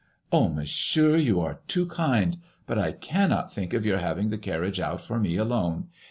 [0.19, 4.79] *'Oh, Monsieur, you are too kind, but I cannot think of your having the carriage
[4.79, 5.89] out for me alone.